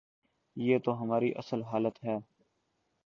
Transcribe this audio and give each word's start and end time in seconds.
یہ 0.55 0.79
تو 0.79 1.01
ہماری 1.01 1.31
اصل 1.35 1.61
حالت 1.63 2.03
ہے۔ 2.03 2.17